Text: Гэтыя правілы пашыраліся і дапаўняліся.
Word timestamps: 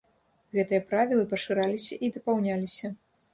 Гэтыя 0.59 0.81
правілы 0.93 1.25
пашыраліся 1.33 1.99
і 2.09 2.11
дапаўняліся. 2.17 2.93